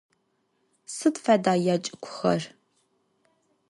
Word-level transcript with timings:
Сыд 0.95 1.15
фэда 1.23 1.53
ячӏыгухэр? 1.73 2.41